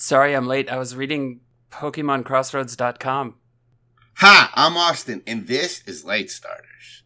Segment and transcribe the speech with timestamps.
[0.00, 0.70] Sorry I'm late.
[0.70, 1.40] I was reading
[1.72, 3.34] PokemonCrossroads.com.
[4.18, 7.02] Hi, I'm Austin, and this is Late Starters.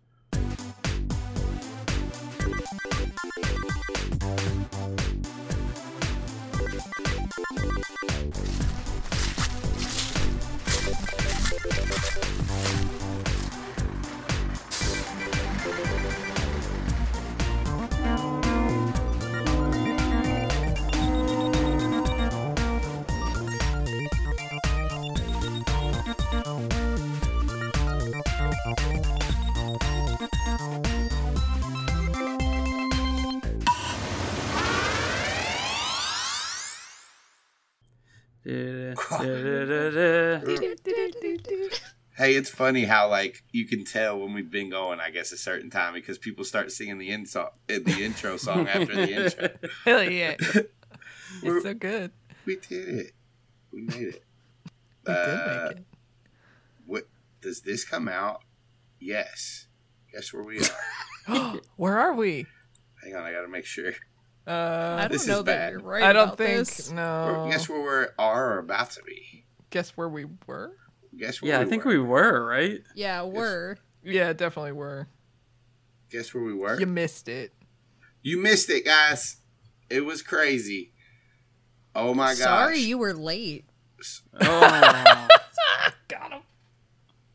[42.15, 45.39] Hey, it's funny how like you can tell when we've been going, I guess, a
[45.39, 47.11] certain time because people start singing the
[47.69, 49.49] in the intro song after the intro.
[49.85, 50.37] Hell yeah.
[51.43, 52.11] It's so good.
[52.45, 53.13] We did it.
[53.73, 54.23] We made it.
[55.07, 55.85] We Uh, did make
[56.85, 57.09] What
[57.41, 58.43] does this come out?
[59.01, 59.67] Yes.
[60.13, 60.61] Guess where we
[61.27, 61.59] are.
[61.77, 62.45] Where are we?
[63.03, 63.95] Hang on, I gotta make sure.
[64.47, 65.71] Uh, I don't This is know that bad.
[65.73, 66.03] you're right.
[66.03, 66.59] I don't about think.
[66.59, 66.91] this.
[66.91, 67.49] No.
[67.51, 69.45] Guess where we are or about to be.
[69.71, 70.77] Guess where we were?
[71.17, 71.93] Guess where Yeah, we I think were.
[71.93, 72.81] we were, right?
[72.95, 73.77] Yeah, we're.
[74.03, 75.07] Yeah, definitely were.
[76.11, 76.79] Guess where we were.
[76.81, 77.53] You missed it.
[78.23, 79.37] You missed it, guys.
[79.89, 80.93] It was crazy.
[81.95, 82.37] Oh my god.
[82.37, 83.65] Sorry you were late.
[84.41, 85.29] Oh.
[86.09, 86.43] Got him.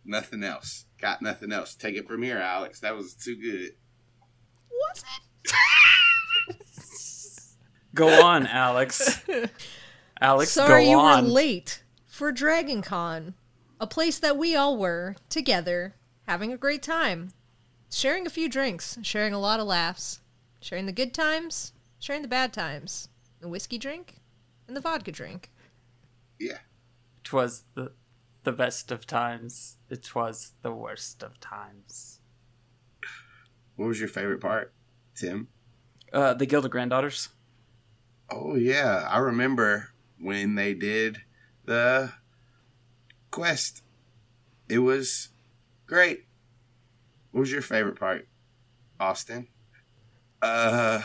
[0.06, 0.86] Nothing else.
[1.00, 1.76] Got nothing else.
[1.76, 2.80] Take it from here, Alex.
[2.82, 3.72] That was too good.
[4.72, 5.52] Was it?
[7.98, 9.24] go on, Alex.
[10.22, 11.26] Alex, Sorry go you on.
[11.26, 13.34] were late for Dragon Con,
[13.80, 15.96] a place that we all were together,
[16.28, 17.34] having a great time,
[17.92, 20.22] sharing a few drinks, sharing a lot of laughs,
[20.62, 23.10] sharing the good times, sharing the bad times,
[23.42, 24.16] the whiskey drink,
[24.68, 25.52] and the vodka drink.
[26.40, 26.60] Yeah.
[27.24, 27.92] Twas the
[28.44, 29.78] the best of times.
[29.90, 32.22] It was the worst of times.
[33.76, 34.74] What was your favorite part,
[35.16, 35.50] Tim?
[36.14, 37.30] Uh, the Guild of Granddaughters.
[38.30, 39.90] Oh yeah, I remember
[40.20, 41.20] when they did
[41.66, 42.12] the
[43.32, 43.84] quest.
[44.70, 45.30] It was
[45.86, 46.26] great.
[47.32, 48.28] What was your favorite part,
[49.00, 49.48] Austin?
[50.42, 51.02] Uh.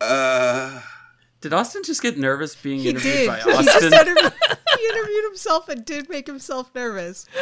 [0.00, 0.80] Uh.
[1.40, 3.26] Did Austin just get nervous being He interviewed did.
[3.28, 3.92] by He just Austin?
[3.92, 4.32] interviewed,
[4.78, 7.26] he interviewed himself and did make himself nervous.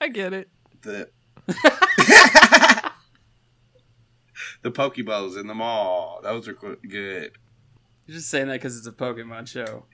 [0.00, 0.48] I get it.
[0.82, 1.08] The.
[4.66, 6.18] the Pokeballs in the mall.
[6.24, 7.38] Those are qu- good.
[8.06, 9.86] You're just saying that because it's a Pokemon show.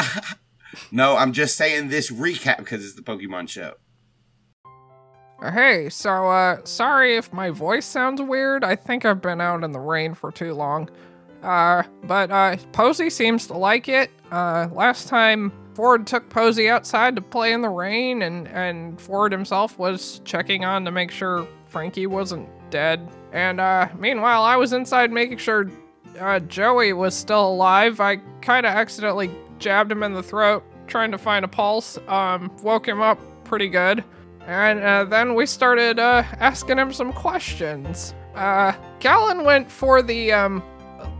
[0.92, 3.74] No, I'm just saying this recap because it's the Pokemon show.
[5.40, 8.64] Uh, Hey, so, uh, sorry if my voice sounds weird.
[8.64, 10.90] I think I've been out in the rain for too long.
[11.42, 14.10] Uh, but, uh, Posey seems to like it.
[14.30, 19.32] Uh, last time Ford took Posey outside to play in the rain, and, and Ford
[19.32, 23.08] himself was checking on to make sure Frankie wasn't dead.
[23.32, 25.70] And, uh, meanwhile, I was inside making sure,
[26.18, 28.00] uh, Joey was still alive.
[28.00, 31.98] I kinda accidentally jabbed him in the throat, trying to find a pulse.
[32.08, 34.04] Um, woke him up pretty good.
[34.46, 38.14] And uh, then we started uh, asking him some questions.
[38.34, 38.72] Uh,
[39.44, 40.62] went for the um,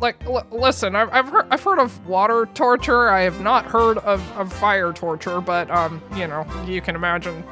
[0.01, 0.17] like.
[0.25, 3.11] L- listen, I've I've heard, I've heard of water torture.
[3.11, 7.45] I have not heard of, of fire torture, but um, you know, you can imagine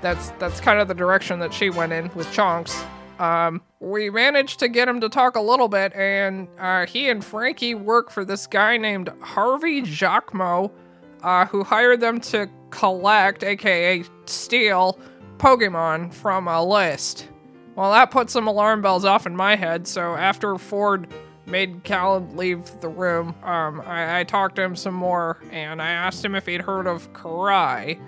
[0.00, 2.84] that's that's kind of the direction that she went in with Chonks.
[3.20, 7.22] Um, we managed to get him to talk a little bit, and uh, he and
[7.22, 10.70] Frankie work for this guy named Harvey Jacquemo,
[11.22, 14.98] uh, who hired them to collect, aka steal,
[15.36, 17.28] Pokemon from a list.
[17.76, 21.06] Well, that put some alarm bells off in my head, so after Ford
[21.44, 25.90] made Callan leave the room, um, I, I talked to him some more, and I
[25.90, 28.00] asked him if he'd heard of Karai.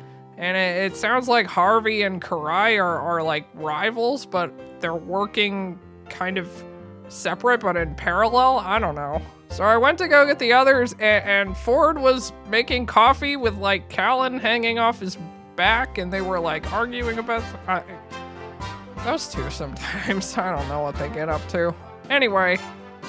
[0.43, 5.79] And it, it sounds like Harvey and Karai are, are like rivals, but they're working
[6.09, 6.51] kind of
[7.07, 8.59] separate but in parallel.
[8.59, 9.23] I don't know.
[9.51, 13.57] So I went to go get the others, and, and Ford was making coffee with
[13.59, 15.17] like Callan hanging off his
[15.55, 17.45] back, and they were like arguing about.
[17.69, 17.85] I,
[19.05, 20.37] those two sometimes.
[20.39, 21.73] I don't know what they get up to.
[22.11, 22.59] Anyway,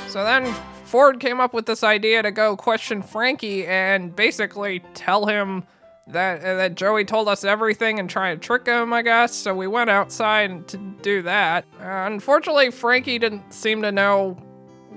[0.07, 0.53] so then
[0.85, 5.63] Ford came up with this idea to go question Frankie and basically tell him
[6.07, 9.33] that uh, that Joey told us everything and try and trick him, I guess.
[9.33, 11.65] So we went outside to do that.
[11.79, 14.37] Uh, unfortunately, Frankie didn't seem to know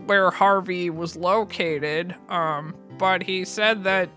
[0.07, 2.15] where Harvey was located.
[2.29, 4.09] Um, but he said that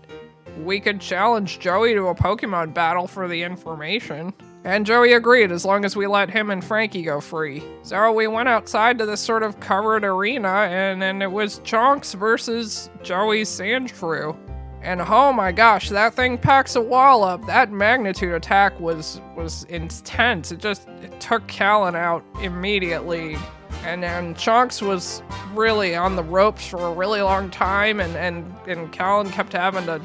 [0.64, 4.32] we could challenge Joey to a Pokemon battle for the information.
[4.64, 7.62] And Joey agreed as long as we let him and Frankie go free.
[7.82, 12.14] So we went outside to this sort of covered arena, and, and it was Chonks
[12.14, 14.36] versus Joey's Sandshrew.
[14.82, 17.46] And oh my gosh, that thing packs a wall up.
[17.46, 20.52] That magnitude attack was was intense.
[20.52, 23.36] It just it took Callan out immediately.
[23.84, 25.22] And and Chonks was
[25.54, 29.86] really on the ropes for a really long time and, and, and Callan kept having
[29.86, 30.00] to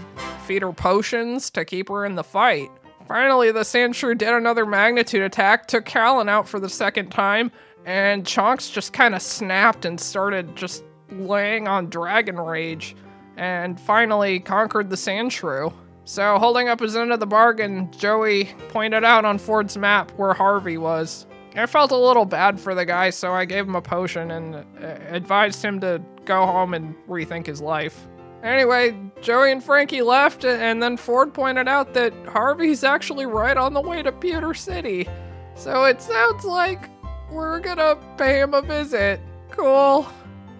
[0.45, 2.69] feed her potions to keep her in the fight.
[3.07, 7.51] Finally, the Sandshrew did another magnitude attack, took Callan out for the second time,
[7.85, 12.95] and Chonks just kind of snapped and started just laying on Dragon Rage,
[13.37, 15.73] and finally conquered the Sandshrew.
[16.05, 20.33] So, holding up his end of the bargain, Joey pointed out on Ford's map where
[20.33, 21.25] Harvey was.
[21.55, 24.55] I felt a little bad for the guy, so I gave him a potion and
[24.55, 24.61] uh,
[25.09, 28.07] advised him to go home and rethink his life.
[28.43, 33.73] Anyway, Joey and Frankie left, and then Ford pointed out that Harvey's actually right on
[33.73, 35.07] the way to Pewter City.
[35.55, 36.89] So it sounds like
[37.31, 39.19] we're gonna pay him a visit.
[39.49, 40.05] Cool.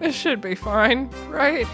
[0.00, 1.66] It should be fine, right?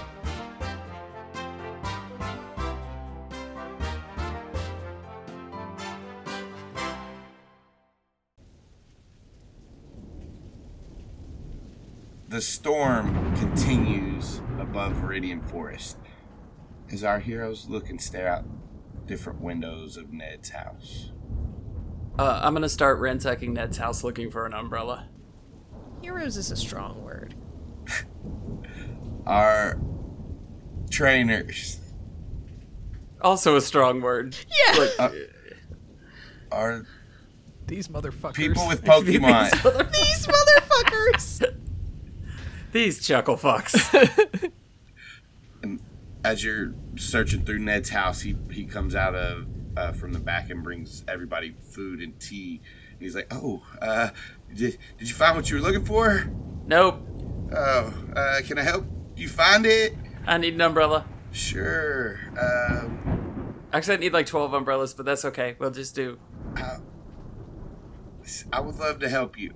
[12.33, 15.99] The storm continues above Viridian Forest
[16.91, 18.45] as our heroes look and stare out
[19.07, 21.13] different windows of Ned's house.
[22.19, 25.11] Uh, I'm gonna start ransacking Ned's house looking for an umbrella.
[26.01, 27.35] Heroes is a strong word.
[29.27, 29.79] Our
[30.91, 31.81] trainers,
[33.21, 34.35] Also a strong word.
[34.49, 34.79] Yeah.
[34.79, 35.11] Like, Uh,
[36.51, 36.87] our
[37.67, 38.35] These motherfuckers.
[38.37, 39.51] people with Pokemon.
[39.93, 41.59] These motherfuckers!
[42.73, 44.51] These chuckle fucks.
[46.25, 49.47] As you're searching through Ned's house, he he comes out of
[49.77, 52.61] uh, from the back and brings everybody food and tea.
[52.93, 54.11] And he's like, "Oh, uh,
[54.55, 56.31] did, did you find what you were looking for?
[56.67, 57.01] nope.
[57.55, 59.95] Oh, uh, can I help you find it?
[60.27, 61.05] I need an umbrella.
[61.33, 62.19] Sure.
[62.41, 65.57] Um, Actually, I need like 12 umbrellas, but that's okay.
[65.59, 66.19] We'll just do.
[68.53, 69.53] I would love to help you,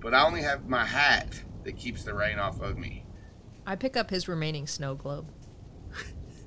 [0.00, 3.04] but I only have my hat that keeps the rain off of me.
[3.66, 5.30] I pick up his remaining snow globe.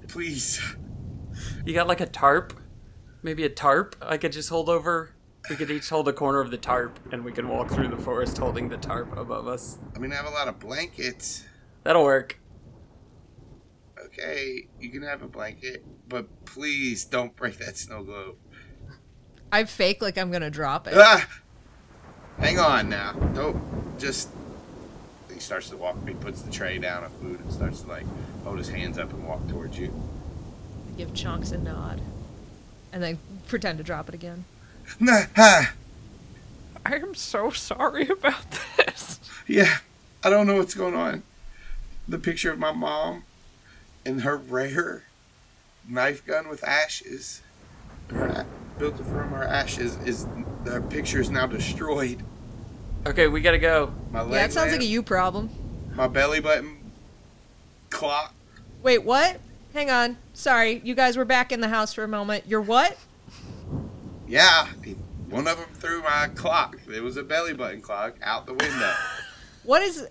[0.08, 0.62] Please.
[1.66, 2.60] You got like a tarp?
[3.24, 5.12] Maybe a tarp I could just hold over?
[5.50, 7.98] We could each hold a corner of the tarp and we can walk through the
[7.98, 9.78] forest holding the tarp above us.
[9.96, 11.44] I mean, I have a lot of blankets.
[11.84, 12.40] That'll work.
[14.06, 18.38] Okay, you can have a blanket, but please don't break that snow globe.
[19.52, 20.94] I fake like I'm gonna drop it.
[20.96, 21.28] Ah!
[22.40, 23.14] Hang on now.
[23.34, 23.58] Nope.
[23.98, 24.30] Just.
[25.46, 25.96] He starts to walk.
[26.08, 28.06] He puts the tray down of food and starts to like
[28.44, 29.94] hold his hands up and walk towards you.
[30.92, 32.02] I Give Chonks a nod.
[32.92, 34.46] And then pretend to drop it again.
[35.00, 35.74] Nah, ha.
[36.84, 39.20] I am so sorry about this.
[39.46, 39.78] Yeah,
[40.24, 41.22] I don't know what's going on.
[42.08, 43.24] The picture of my mom
[44.04, 45.04] and her rare
[45.88, 47.44] knife gun with ashes,
[48.10, 48.46] her a-
[48.80, 50.26] built from her ashes, is
[50.66, 52.24] her picture is now destroyed.
[53.06, 53.94] Okay, we gotta go.
[54.12, 55.50] My leg Yeah, it sounds like a you problem.
[55.96, 56.78] my belly button
[57.90, 58.34] clock.
[58.82, 59.40] Wait, what?
[59.74, 60.18] Hang on.
[60.34, 62.46] Sorry, you guys were back in the house for a moment.
[62.48, 62.98] You're what?
[64.28, 64.68] Yeah,
[65.30, 66.78] one of them threw my clock.
[66.92, 68.94] It was a belly button clock out the window.
[69.64, 70.08] What is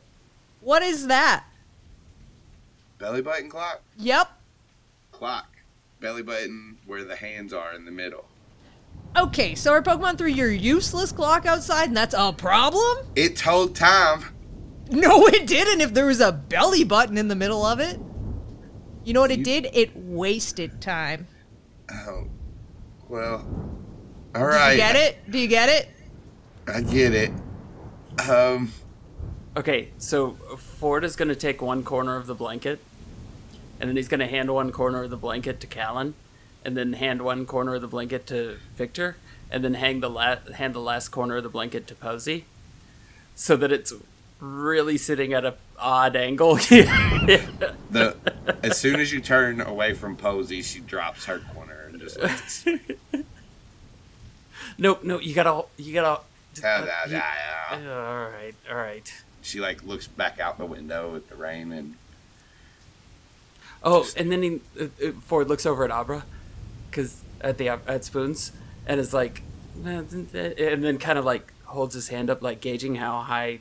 [0.60, 1.44] what is that?
[2.98, 4.28] belly button clock, Yep.
[5.12, 5.46] clock,
[6.00, 8.24] belly button where the hands are in the middle.
[9.16, 13.06] Okay, so our Pokemon threw your useless clock outside and that's a problem?
[13.14, 14.24] It told time.
[14.90, 17.98] No, it didn't if there was a belly button in the middle of it.
[19.04, 19.68] You know what it You- did?
[19.72, 21.26] It wasted time.
[21.92, 22.26] Oh,
[23.08, 23.46] well,
[24.34, 24.70] All right.
[24.70, 25.30] Do you get it?
[25.30, 25.88] Do you get it?
[26.66, 27.30] I get it.
[28.28, 28.72] Um,
[29.56, 32.80] Okay, so Ford is gonna take one corner of the blanket,
[33.78, 36.14] and then he's gonna hand one corner of the blanket to Callan,
[36.64, 39.16] and then hand one corner of the blanket to Victor,
[39.50, 42.44] and then hang the la- hand the last corner of the blanket to Posey,
[43.34, 43.92] so that it's
[44.40, 46.54] really sitting at a odd angle.
[46.56, 48.16] the
[48.62, 52.64] as soon as you turn away from Posey, she drops her corner and just lets
[54.76, 56.20] no, no, you gotta, you gotta.
[56.62, 57.18] Uh, da.
[57.72, 59.22] all right, all right.
[59.42, 61.94] She like looks back out the window at the rain and
[63.84, 66.24] Oh, and then he, uh, uh, Ford looks over at Abra,
[66.94, 68.52] because at the at Spoons,
[68.86, 69.42] and is like,
[69.84, 73.60] and then kind of like holds his hand up, like gauging how high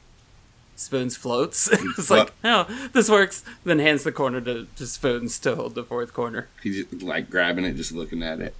[0.75, 1.67] Spoons floats.
[1.71, 3.43] it's like, oh, this works.
[3.63, 6.47] Then hands the corner to, to Spoons to hold the fourth corner.
[6.61, 8.55] he's like grabbing it, just looking at it.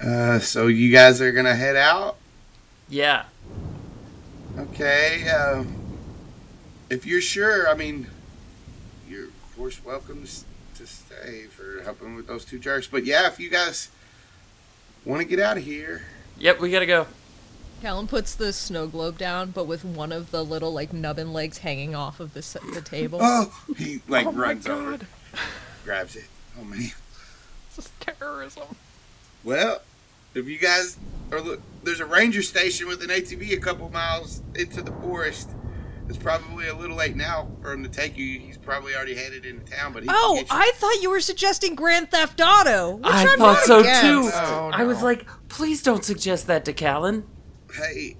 [0.00, 2.16] Uh, so you guys are gonna head out?
[2.88, 3.24] Yeah.
[4.56, 5.28] Okay.
[5.28, 5.76] Um,
[6.90, 8.06] if you're sure, I mean,
[9.08, 12.86] you're of course welcome to, to stay for helping with those two jerks.
[12.86, 13.90] But yeah, if you guys
[15.04, 16.02] want to get out of here,
[16.38, 17.06] Yep, we gotta go.
[17.82, 21.58] Callan puts the snow globe down, but with one of the little like nubbin legs
[21.58, 22.40] hanging off of the
[22.74, 23.18] the table.
[23.22, 25.06] oh, he like oh my runs over, god.
[25.84, 26.24] grabs it.
[26.60, 26.90] Oh man.
[27.74, 28.64] This is terrorism.
[29.44, 29.82] Well,
[30.34, 30.96] if you guys
[31.32, 35.50] are look, there's a ranger station with an ATV a couple miles into the forest.
[36.08, 38.38] It's probably a little late now for him to take you.
[38.38, 40.42] He's probably already headed into town, but he Oh.
[40.50, 42.96] I thought you were suggesting Grand Theft Auto.
[42.96, 44.02] Which I I'm thought not so against.
[44.02, 44.30] too.
[44.34, 47.24] Oh, I was like, please don't suggest that to Callan.
[47.74, 48.16] hey,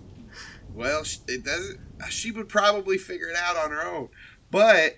[0.73, 1.81] well, it doesn't.
[2.03, 4.09] Uh, she would probably figure it out on her own,
[4.51, 4.97] but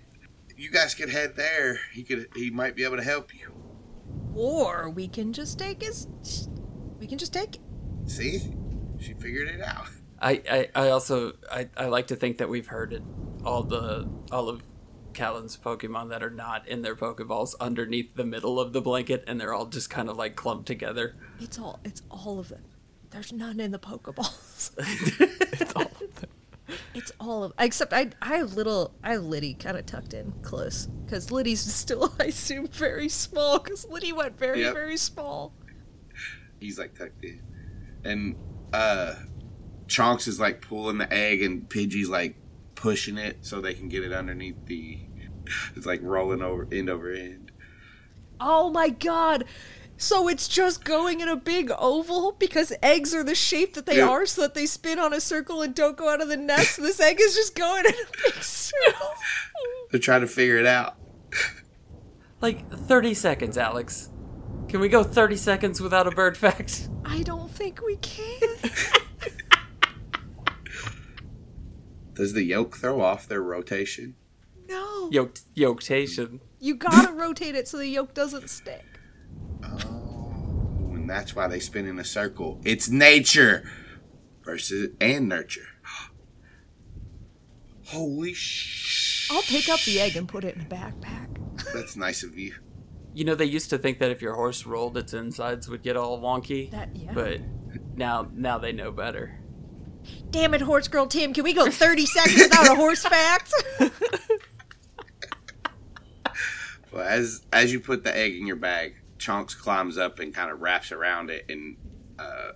[0.56, 1.80] you guys could head there.
[1.92, 2.28] He could.
[2.36, 3.52] He might be able to help you.
[4.34, 6.06] Or we can just take his.
[7.00, 7.60] We can just take it.
[8.06, 8.40] See,
[9.00, 9.86] she figured it out.
[10.20, 13.02] I, I, I also I, I like to think that we've heard it
[13.44, 14.62] all the all of
[15.12, 19.40] Callan's Pokemon that are not in their Pokeballs underneath the middle of the blanket and
[19.40, 21.14] they're all just kind of like clumped together.
[21.40, 21.78] It's all.
[21.84, 22.64] It's all of them.
[23.10, 24.70] There's none in the Pokeballs.
[25.60, 26.30] It's all of them.
[26.94, 27.52] It's all of.
[27.58, 28.10] Except I.
[28.20, 28.92] I have little.
[29.04, 33.58] I have Liddy kind of tucked in close because Liddy's still, I assume, very small.
[33.60, 34.74] Because Liddy went very, Yep.
[34.74, 35.52] very small.
[36.58, 37.40] He's like tucked in,
[38.04, 38.36] and
[38.72, 39.14] uh,
[39.88, 42.36] Chonks is like pulling the egg, and Pidgey's like
[42.74, 45.00] pushing it so they can get it underneath the.
[45.76, 47.52] It's like rolling over end over end.
[48.40, 49.44] Oh my god.
[49.98, 53.98] So it's just going in a big oval because eggs are the shape that they
[53.98, 54.08] Yeah.
[54.08, 56.78] are so that they spin on a circle and don't go out of the nest.
[56.80, 59.08] this egg is just going in a big circle.
[59.90, 60.96] They're trying to figure it out.
[62.40, 64.10] Like 30 seconds, Alex.
[64.68, 66.88] Can we go 30 seconds without a bird fact?
[67.04, 68.40] I don't think we can.
[72.14, 74.14] Does the yolk throw off their rotation?
[74.68, 75.10] No.
[75.10, 76.40] Yolk yoktation.
[76.60, 78.84] You gotta rotate it so the yolk doesn't stick.
[79.62, 82.60] Oh, and that's why they spin in a circle.
[82.64, 83.70] It's nature
[84.44, 85.68] versus and nurture.
[87.86, 89.28] Holy sh!
[89.30, 91.28] I'll pick up the egg and put it in a backpack.
[91.74, 92.54] That's nice of you.
[93.14, 95.96] You know, they used to think that if your horse rolled, its insides would get
[95.96, 96.70] all wonky.
[96.70, 97.12] That yeah.
[97.12, 97.40] But
[97.96, 99.40] now, now they know better.
[100.34, 103.54] Damn it, horse girl Tim, can we go 30 seconds without a horse fact?
[106.92, 110.48] Well, as as you put the egg in your bag, Chonks climbs up and kind
[110.48, 111.76] of wraps around it, and
[112.20, 112.52] uh,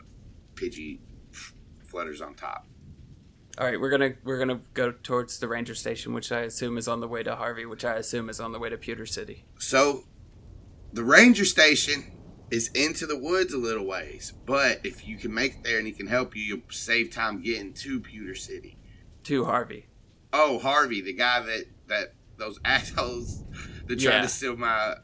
[0.55, 1.01] Pidgey
[1.85, 2.69] flutters on top.
[3.59, 6.87] All right, we're gonna we're gonna go towards the ranger station, which I assume is
[6.87, 9.45] on the way to Harvey, which I assume is on the way to Pewter City.
[9.59, 10.05] So,
[10.93, 12.05] the ranger station
[12.51, 15.87] is into the woods a little ways, but if you can make it there and
[15.87, 18.79] he can help you, you'll save time getting to Pewter City.
[19.25, 19.87] To Harvey.
[20.33, 23.45] Oh, Harvey, the guy that that those assholes
[23.87, 24.23] that tried Yeah.
[24.23, 24.95] to steal my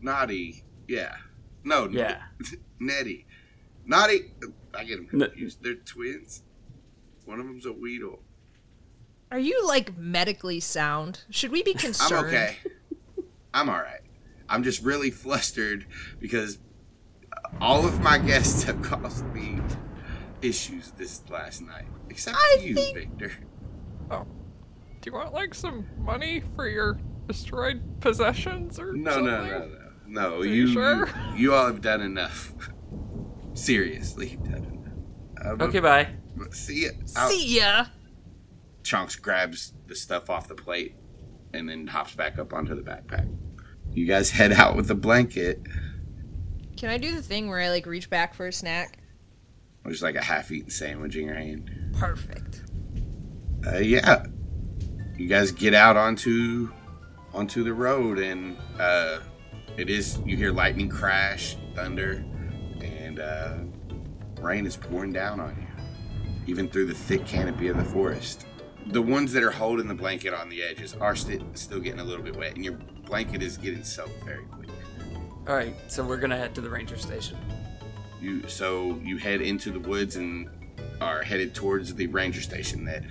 [0.00, 0.64] naughty.
[0.86, 1.16] Yeah,
[1.64, 2.22] no, Yeah.
[2.80, 3.26] Nettie,
[3.84, 4.32] naughty.
[4.74, 5.62] I get them N- confused.
[5.62, 6.42] They're twins.
[7.24, 8.20] One of them's a Weedle.
[9.30, 11.24] Are you like medically sound?
[11.28, 12.14] Should we be concerned?
[12.20, 12.56] I'm okay.
[13.52, 14.00] I'm all right.
[14.48, 15.86] I'm just really flustered
[16.20, 16.58] because
[17.60, 19.60] all of my guests have caused me
[20.42, 23.32] issues this last night, except I you, think- Victor.
[24.10, 24.26] Oh.
[25.00, 29.26] Do you want like some money for your destroyed possessions or No, something?
[29.32, 30.40] no, no, no, no.
[30.40, 31.10] Are You, you you, sure?
[31.36, 32.52] you all have done enough.
[33.54, 35.58] Seriously, you've done enough.
[35.58, 36.08] But- Okay, bye.
[36.50, 36.90] See ya.
[37.16, 37.86] I'll- See ya.
[38.82, 40.96] Chonks grabs the stuff off the plate
[41.52, 43.28] and then hops back up onto the backpack.
[43.92, 45.60] You guys head out with the blanket.
[46.78, 48.98] Can I do the thing where I like reach back for a snack?
[49.84, 51.68] There's like a half-eaten sandwich in your hand.
[51.98, 52.62] Perfect.
[53.66, 54.26] Uh, yeah,
[55.16, 56.70] you guys get out onto
[57.34, 59.18] onto the road, and uh,
[59.76, 62.24] it is you hear lightning crash, thunder,
[62.80, 63.56] and uh,
[64.40, 65.82] rain is pouring down on you,
[66.46, 68.46] even through the thick canopy of the forest.
[68.86, 72.04] The ones that are holding the blanket on the edges are sti- still getting a
[72.04, 74.67] little bit wet, and your blanket is getting soaked very quick.
[75.48, 77.38] All right, so we're gonna head to the ranger station.
[78.20, 80.50] You so you head into the woods and
[81.00, 83.02] are headed towards the ranger station that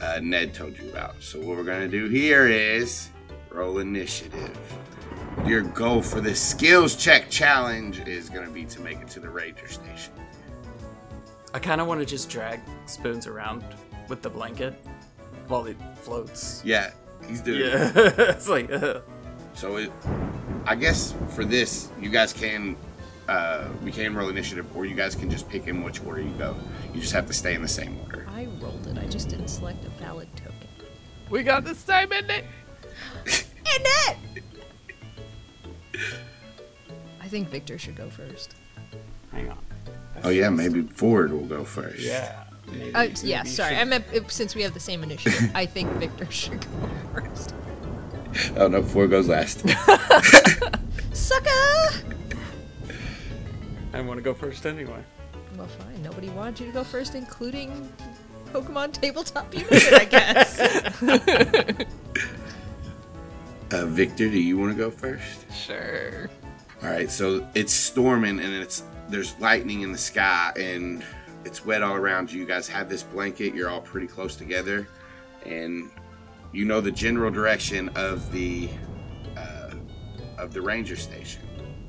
[0.00, 1.20] uh, Ned told you about.
[1.20, 3.08] So what we're gonna do here is
[3.50, 4.56] roll initiative.
[5.44, 9.28] Your goal for this skills check challenge is gonna be to make it to the
[9.28, 10.12] ranger station.
[11.52, 13.64] I kind of want to just drag spoons around
[14.08, 14.74] with the blanket
[15.48, 16.62] while it floats.
[16.64, 16.92] Yeah,
[17.26, 17.62] he's doing.
[17.62, 17.72] it.
[17.72, 19.00] Yeah, it's like uh,
[19.54, 19.90] So it,
[20.66, 22.76] I guess for this, you guys can
[23.28, 26.30] uh, we can roll initiative, or you guys can just pick in which order you
[26.38, 26.56] go.
[26.92, 28.26] You just have to stay in the same order.
[28.34, 28.98] I rolled it.
[28.98, 30.54] I just didn't select a valid token.
[31.30, 32.44] We got the same ending.
[33.72, 33.84] And
[34.34, 34.42] it!
[37.20, 38.56] I think Victor should go first.
[39.30, 39.58] Hang on.
[40.24, 42.00] Oh yeah, maybe Ford will go first.
[42.00, 42.44] Yeah.
[42.66, 43.74] Maybe, Uh, yeah, maybe you sorry.
[43.74, 47.54] should- I meant since we have the same initiative, I think Victor should go first.
[48.56, 49.60] Oh no, four goes last.
[51.12, 52.04] Sucker!
[53.92, 55.02] I want to go first anyway.
[55.56, 56.02] Well, fine.
[56.02, 57.92] Nobody wanted you to go first, including
[58.52, 60.60] Pokemon Tabletop United, I guess.
[63.72, 65.52] uh, Victor, do you want to go first?
[65.52, 66.30] Sure.
[66.82, 71.04] All right, so it's storming and it's there's lightning in the sky and
[71.44, 72.40] it's wet all around you.
[72.40, 73.54] You guys have this blanket.
[73.54, 74.88] You're all pretty close together,
[75.44, 75.90] and
[76.52, 78.68] you know the general direction of the
[79.36, 79.74] uh,
[80.38, 81.42] of the ranger station.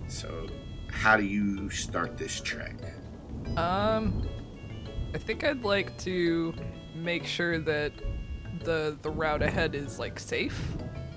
[0.08, 0.48] So,
[0.90, 2.76] how do you start this trek?
[3.58, 4.28] Um,
[5.14, 6.54] I think I'd like to
[6.96, 7.94] make sure that
[8.64, 10.60] the the route ahead is like safe,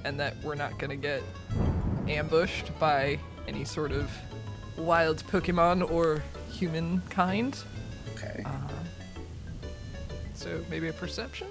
[0.05, 1.23] and that we're not gonna get
[2.09, 4.11] ambushed by any sort of
[4.77, 7.59] wild Pokemon or humankind.
[8.15, 8.45] Okay,
[10.35, 11.49] So maybe a perception.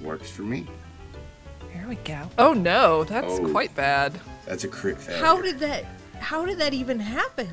[0.00, 0.66] works for me.
[1.90, 2.30] Here we go.
[2.38, 3.50] Oh no, that's Oh.
[3.50, 4.12] quite bad.
[4.46, 5.24] That's a crit failure.
[5.24, 5.84] how did that?
[6.20, 7.48] How did that even happen?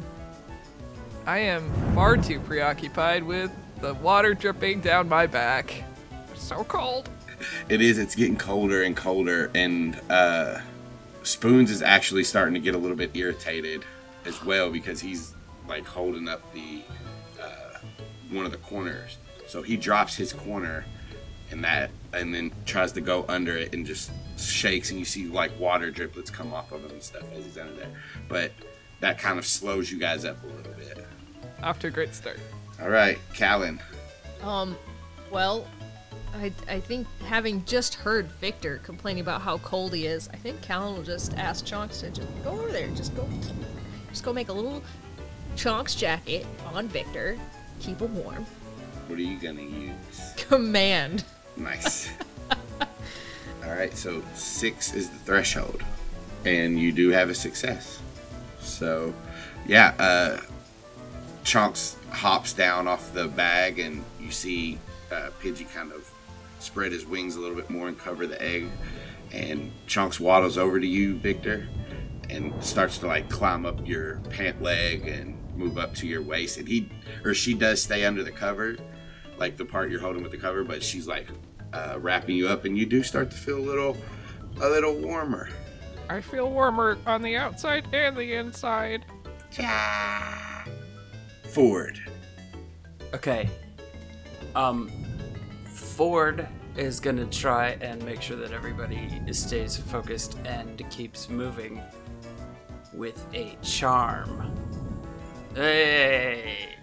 [1.26, 3.50] I am far too preoccupied with
[3.82, 5.84] the water dripping down my back.
[6.36, 7.10] So cold.
[7.70, 7.98] It is.
[7.98, 10.60] It's getting colder and colder, and uh,
[11.24, 13.84] Spoons is actually starting to get a little bit irritated
[14.26, 15.34] as well because he's
[15.68, 16.82] like holding up the
[17.42, 17.78] uh,
[18.32, 19.18] one of the corners.
[19.48, 20.86] So he drops his corner,
[21.52, 25.28] and that, and then tries to go under it and just shakes, and you see
[25.28, 27.92] like water driplets come off of him and stuff as he's under there.
[28.28, 28.52] But
[29.00, 31.06] that kind of slows you guys up a little bit.
[31.64, 32.40] Off to a great start.
[32.82, 33.80] All right, Callan.
[34.44, 34.78] Um,
[35.32, 35.68] well,
[36.36, 40.62] I, I think having just heard Victor complaining about how cold he is, I think
[40.62, 43.28] Callan will just ask Chonks to just go over there, just go,
[44.10, 44.84] just go make a little
[45.56, 47.38] Chonks jacket on Victor,
[47.80, 48.46] keep him warm.
[49.08, 50.34] What are you gonna use?
[50.36, 51.24] Command.
[51.58, 52.10] Nice.
[53.66, 55.84] All right, so six is the threshold,
[56.46, 58.00] and you do have a success.
[58.60, 59.14] So,
[59.66, 60.40] yeah, uh,
[61.44, 64.78] Chonks hops down off the bag, and you see
[65.12, 66.10] uh, Pidgey kind of
[66.60, 68.68] spread his wings a little bit more and cover the egg.
[69.32, 71.68] And Chonks waddles over to you, Victor,
[72.30, 76.58] and starts to like climb up your pant leg and move up to your waist.
[76.58, 76.90] And he
[77.24, 78.78] or she does stay under the cover,
[79.38, 81.28] like the part you're holding with the cover, but she's like
[81.78, 83.98] uh, wrapping you up, and you do start to feel a little,
[84.62, 85.50] a little warmer.
[86.10, 89.06] I feel warmer on the outside and the inside.
[91.52, 92.00] Ford.
[93.14, 93.50] Okay.
[94.56, 94.90] Um,
[95.66, 101.82] Ford is gonna try and make sure that everybody stays focused and keeps moving
[102.94, 104.56] with a charm.
[105.56, 106.76] Hey!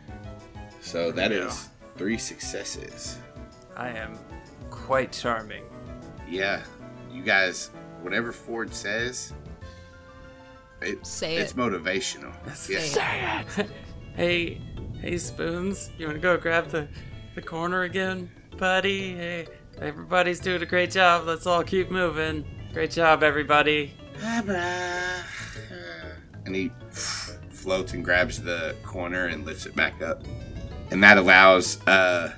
[0.81, 3.19] So that is three successes.
[3.77, 4.19] I am
[4.85, 5.65] quite charming.
[6.29, 6.63] Yeah,
[7.11, 7.71] you guys,
[8.03, 9.33] whatever Ford says,
[10.83, 11.57] it, Say it's it.
[11.57, 12.33] motivational.
[12.55, 13.45] Say Yeah.
[13.57, 13.71] it.
[14.17, 14.61] Hey,
[15.01, 16.87] hey, Spoons, you wanna go grab the,
[17.35, 19.15] the corner again, buddy?
[19.17, 19.47] Hey,
[19.81, 21.27] everybody's doing a great job.
[21.27, 22.45] Let's all keep moving.
[22.73, 23.95] Great job, everybody.
[26.47, 30.23] And he floats and grabs the corner and lifts it back up.
[30.91, 32.35] And that allows uh,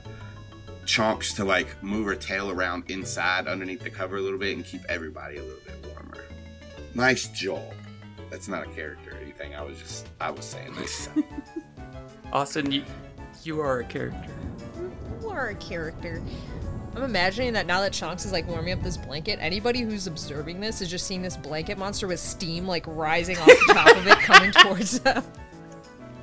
[0.86, 4.64] Chonks to like move her tail around inside underneath the cover a little bit and
[4.64, 6.24] keep everybody a little bit warmer.
[6.94, 7.74] Nice job.
[8.30, 9.54] That's not a character or anything.
[9.54, 11.08] I was just, I was saying this.
[12.32, 12.84] Austin, you,
[13.42, 14.30] you are a character.
[15.20, 16.22] You are a character.
[16.94, 20.60] I'm imagining that now that Chonks is like warming up this blanket, anybody who's observing
[20.60, 24.06] this is just seeing this blanket monster with steam like rising off the top of
[24.06, 25.22] it coming towards them.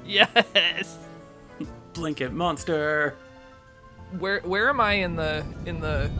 [0.05, 0.97] Yes.
[1.93, 3.15] Blanket monster.
[4.19, 6.11] Where where am I in the in the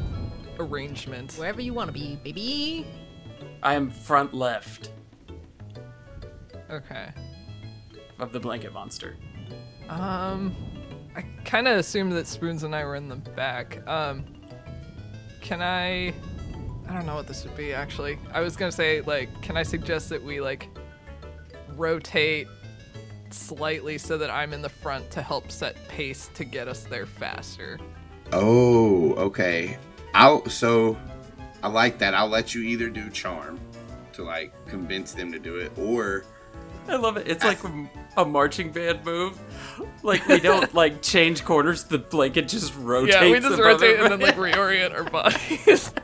[0.60, 1.34] arrangement?
[1.34, 2.88] Wherever you want to be, baby.
[3.62, 4.92] I am front left
[6.70, 7.10] Okay.
[8.20, 9.16] of the blanket monster.
[9.90, 10.56] Um,
[11.16, 13.86] I kind of assumed that Spoons and I were in the back.
[13.88, 14.26] Um,
[15.42, 16.14] can I?
[16.88, 18.18] I don't know what this would be actually.
[18.34, 20.68] I was gonna say like, can I suggest that we like
[21.76, 22.48] rotate
[23.34, 27.06] slightly so that I'm in the front to help set pace to get us there
[27.06, 27.80] faster?
[28.32, 29.78] Oh, okay.
[30.14, 30.98] I'll so
[31.62, 32.14] I like that.
[32.14, 33.60] I'll let you either do charm
[34.14, 36.26] to like convince them to do it, or
[36.88, 37.28] I love it.
[37.28, 37.60] It's like
[38.18, 39.40] a marching band move.
[40.04, 41.86] Like we don't like change corners.
[41.86, 43.16] The blanket just rotates.
[43.16, 45.94] Yeah, we just rotate and then like reorient our bodies.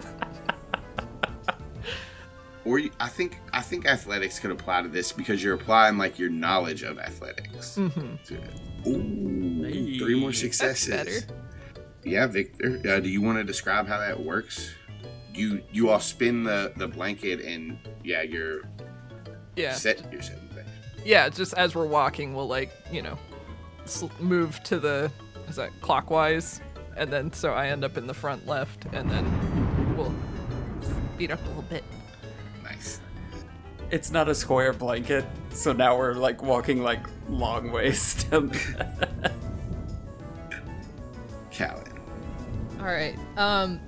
[2.69, 6.19] Or you, I think I think athletics could apply to this because you're applying like
[6.19, 7.75] your knowledge of athletics.
[7.75, 8.15] Mm-hmm.
[8.25, 8.87] to it.
[8.87, 10.87] Ooh, three more successes.
[10.87, 11.33] better.
[12.03, 12.79] Yeah, Victor.
[12.87, 14.69] Uh, do you want to describe how that works?
[15.33, 18.61] You you all spin the the blanket and yeah, you're
[19.55, 19.73] yeah.
[19.73, 20.07] set.
[20.11, 20.69] You're setting things.
[21.03, 23.17] Yeah, just as we're walking, we'll like, you know,
[23.85, 25.11] sl- move to the
[25.47, 26.61] is that clockwise,
[26.95, 30.13] and then so I end up in the front left, and then we'll
[31.15, 31.83] speed up a little bit.
[33.89, 33.93] Nice.
[33.93, 38.51] It's not a square blanket, so now we're like walking like long ways down.
[41.51, 41.99] Callan.
[42.79, 43.17] All right.
[43.37, 43.79] Um,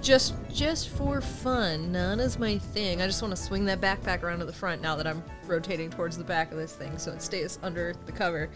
[0.00, 3.00] just just for fun, none is my thing.
[3.00, 5.90] I just want to swing that backpack around to the front now that I'm rotating
[5.90, 8.50] towards the back of this thing, so it stays under the cover.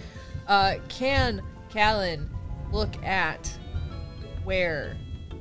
[0.49, 2.29] Uh, can Callan
[2.73, 3.49] look at
[4.45, 4.97] where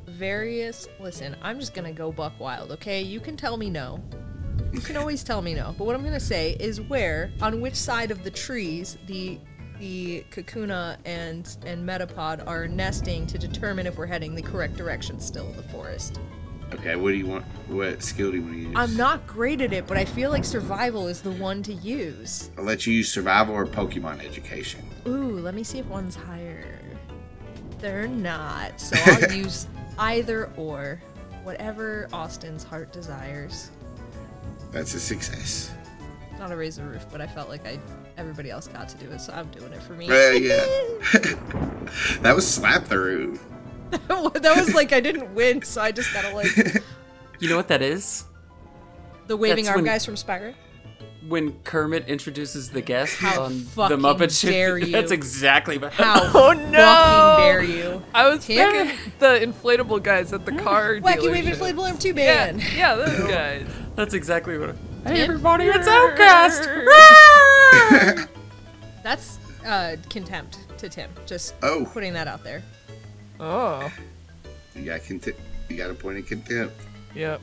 [0.06, 0.88] various?
[1.00, 2.72] Listen, I'm just gonna go buck wild.
[2.74, 4.00] Okay, you can tell me no.
[4.72, 5.74] You can always tell me no.
[5.78, 9.40] But what I'm gonna say is where, on which side of the trees, the
[9.80, 15.20] the Kakuna and and Metapod are nesting to determine if we're heading the correct direction
[15.20, 16.20] still in the forest.
[16.74, 17.46] Okay, what do you want?
[17.68, 18.74] What skill do you want to use?
[18.76, 22.50] I'm not great at it, but I feel like survival is the one to use.
[22.58, 24.82] I'll let you use survival or Pokemon education.
[25.08, 26.80] Ooh, let me see if one's higher.
[27.80, 29.68] They're not, so I'll use
[30.00, 31.02] either or.
[31.44, 33.70] Whatever Austin's heart desires.
[34.76, 35.72] That's a success.
[36.38, 37.80] Not a razor roof, but I felt like I
[38.18, 40.10] everybody else got to do it, so I'm doing it for me.
[40.10, 40.66] Uh, yeah.
[42.22, 43.42] that was slap the roof.
[43.92, 46.54] that was like I didn't win, so I just gotta like
[47.40, 48.26] you know what that is?
[49.28, 50.54] the waving That's arm when- guys from Spyro.
[51.28, 54.92] When Kermit introduces the guest How on the Muppet Show.
[54.92, 56.78] That's exactly what How Oh, no!
[56.78, 58.04] fucking dare you?
[58.14, 61.74] I was Damn thinking the inflatable guys at the car Wacky Wave dealership.
[61.74, 63.66] Inflatable Arm 2 Yeah, yeah, those guys.
[63.96, 64.76] That's exactly what.
[65.06, 65.16] Tim?
[65.16, 66.64] Hey everybody, it's Outcast.
[69.04, 71.10] That's uh, contempt to Tim.
[71.26, 71.88] Just Oh.
[71.94, 72.62] putting that out there.
[73.40, 73.92] Oh,
[74.76, 75.40] You got contempt.
[75.70, 76.76] You got a point of contempt.
[77.14, 77.40] yep.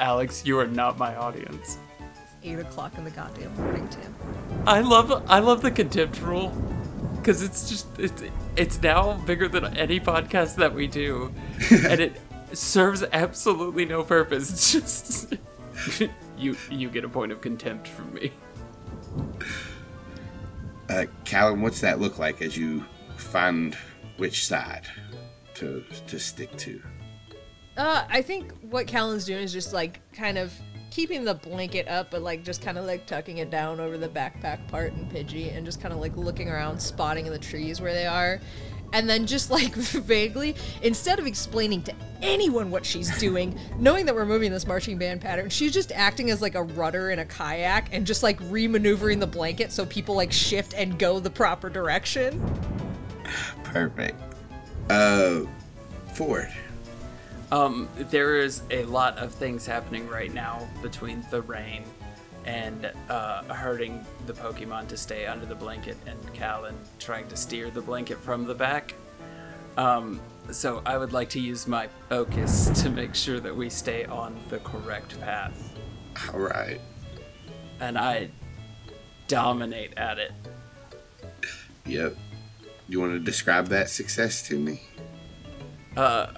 [0.00, 1.78] Alex, you are not my audience.
[2.00, 4.14] It's 8 o'clock in the goddamn morning, Tim.
[4.66, 6.48] I love I love the contempt rule
[7.16, 8.22] because it's just it's
[8.56, 11.32] it's now bigger than any podcast that we do,
[11.70, 12.20] and it
[12.52, 14.50] serves absolutely no purpose.
[14.50, 14.72] It's
[15.28, 15.34] just
[16.38, 18.32] you you get a point of contempt from me.
[20.88, 22.84] Uh, Callan, what's that look like as you
[23.16, 23.76] find
[24.16, 24.86] which side
[25.54, 26.80] to to stick to?
[27.76, 30.52] Uh, I think what Callan's doing is just like kind of
[30.90, 34.08] keeping the blanket up, but like just kind of like tucking it down over the
[34.08, 37.80] backpack part and Pidgey, and just kind of like looking around, spotting in the trees
[37.80, 38.40] where they are,
[38.96, 44.14] and then just like vaguely, instead of explaining to anyone what she's doing, knowing that
[44.14, 47.24] we're moving this marching band pattern, she's just acting as like a rudder in a
[47.26, 51.68] kayak and just like re-maneuvering the blanket so people like shift and go the proper
[51.68, 52.42] direction.
[53.64, 54.18] Perfect.
[54.88, 55.40] Uh,
[56.14, 56.50] Ford.
[57.52, 61.84] Um, there is a lot of things happening right now between the rain
[62.46, 67.70] and uh, hurting the Pokemon to stay under the blanket, and Callan trying to steer
[67.70, 68.94] the blanket from the back.
[69.76, 74.04] Um, so I would like to use my focus to make sure that we stay
[74.04, 75.74] on the correct path,
[76.32, 76.80] All right.
[77.80, 78.30] and I
[79.28, 80.32] dominate at it.
[81.84, 82.16] Yep.
[82.88, 84.82] You want to describe that success to me?
[85.96, 86.28] Uh,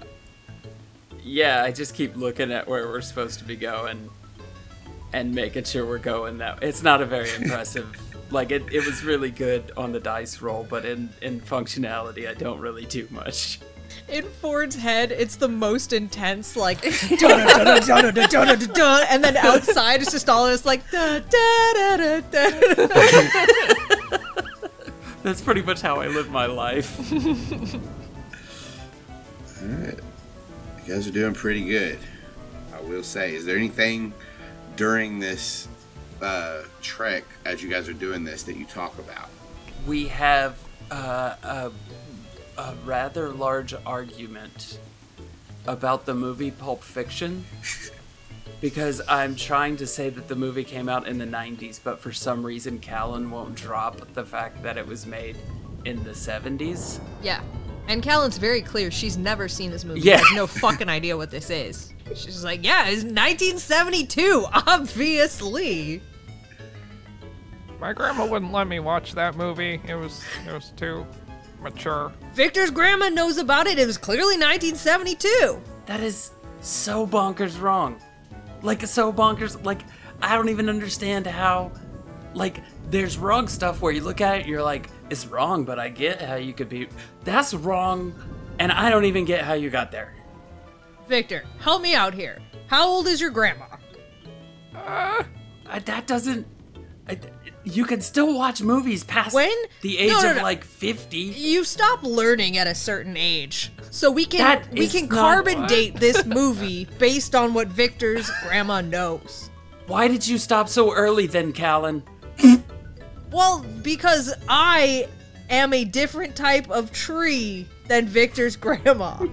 [1.21, 4.09] yeah, I just keep looking at where we're supposed to be going
[5.13, 7.95] and making sure we're going that it's not a very impressive
[8.31, 12.33] like it, it was really good on the dice roll but in in functionality i
[12.33, 13.59] don't really do much
[14.07, 16.79] in Ford's head, it's the most intense, like,
[19.09, 22.49] and then outside, it's just all this, like, da, da, da, da,
[25.23, 26.97] That's pretty much how I live my life.
[29.61, 29.99] all right.
[30.85, 31.99] You guys are doing pretty good.
[32.73, 34.13] I will say, is there anything
[34.79, 35.67] during this
[36.21, 39.27] uh, trek, as you guys are doing this, that you talk about?
[39.87, 40.57] we have
[40.91, 41.71] uh, a,
[42.57, 44.79] a rather large argument
[45.67, 47.45] about the movie Pulp Fiction.
[48.61, 52.11] Because I'm trying to say that the movie came out in the 90s, but for
[52.11, 55.37] some reason Callan won't drop the fact that it was made
[55.85, 56.99] in the 70s.
[57.23, 57.41] Yeah.
[57.87, 58.91] And Callan's very clear.
[58.91, 60.01] She's never seen this movie.
[60.01, 60.17] Yeah.
[60.17, 61.93] She has no fucking idea what this is.
[62.15, 66.01] She's like, yeah, it's 1972, obviously.
[67.79, 69.79] My grandma wouldn't let me watch that movie.
[69.87, 71.05] It was it was too
[71.61, 72.11] mature.
[72.33, 73.79] Victor's grandma knows about it.
[73.79, 75.61] It was clearly 1972.
[75.85, 78.01] That is so bonkers wrong.
[78.61, 79.63] Like so bonkers.
[79.63, 79.83] Like
[80.21, 81.71] I don't even understand how.
[82.33, 85.89] Like there's wrong stuff where you look at it, you're like, it's wrong, but I
[85.89, 86.87] get how you could be.
[87.23, 88.13] That's wrong,
[88.59, 90.13] and I don't even get how you got there.
[91.09, 92.39] Victor, help me out here.
[92.67, 93.65] How old is your grandma?
[94.75, 95.25] I,
[95.85, 96.45] that doesn't.
[97.07, 97.19] I,
[97.63, 99.51] you can still watch movies past When?
[99.81, 100.43] the age No, no, of no.
[100.43, 101.17] like 50.
[101.17, 103.71] You stop learning at a certain age.
[103.89, 108.81] So we can That we can carbon date this movie based on what Victor's grandma
[108.81, 109.49] knows.
[109.87, 112.03] Why did you stop so early then, Callan?
[113.31, 115.07] Well, because I
[115.49, 119.25] am a different type of tree than Victor's grandma.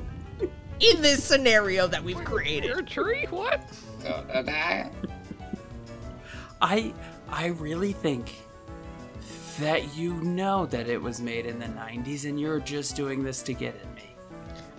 [0.80, 2.68] In this scenario that we've created.
[2.68, 3.26] Your tree?
[3.30, 3.60] What?
[4.04, 4.88] Uh, uh,
[6.60, 6.92] I
[7.28, 8.34] I really think
[9.58, 13.42] that you know that it was made in the 90s and you're just doing this
[13.42, 14.02] to get at me.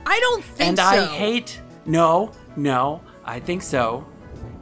[0.05, 0.83] I don't think and so.
[0.83, 4.05] I hate No, no, I think so.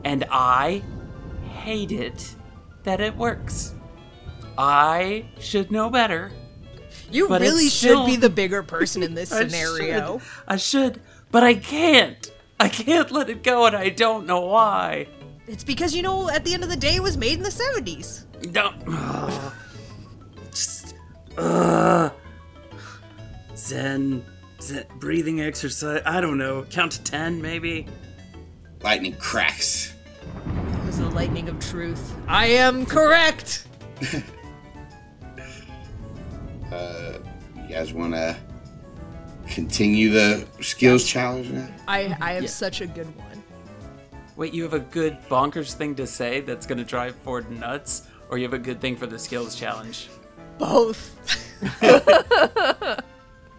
[0.04, 0.84] And I
[1.52, 2.36] hate it
[2.84, 3.76] that it works.
[4.58, 6.32] I should know better.
[7.12, 10.20] You but really should be the bigger person in this I scenario.
[10.20, 11.02] should, I should,
[11.36, 12.32] but I can't.
[12.62, 15.06] I can't let it go and I don't know why.
[15.48, 17.50] It's because you know at the end of the day it was made in the
[17.50, 18.24] 70s.
[18.54, 18.82] Don't.
[20.52, 20.96] Just.
[21.38, 22.10] Uh,
[23.58, 24.24] zen,
[24.62, 24.86] zen.
[24.98, 26.02] Breathing exercise.
[26.06, 26.64] I don't know.
[26.70, 27.86] Count to ten, maybe.
[28.82, 29.94] Lightning cracks.
[30.48, 32.16] It was the lightning of truth.
[32.30, 33.68] I am correct.
[36.72, 37.20] Uh,
[37.56, 38.36] you guys want to
[39.56, 41.68] continue the skills challenge now?
[41.88, 42.50] I I have Yeah.
[42.50, 43.44] such a good one.
[44.36, 48.38] Wait, you have a good bonkers thing to say that's gonna drive Ford nuts, or
[48.38, 50.10] you have a good thing for the skills challenge?
[50.58, 51.16] Both.